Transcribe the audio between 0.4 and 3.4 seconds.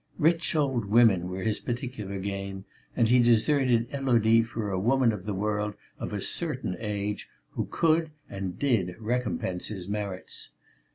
old women were his particular game, and he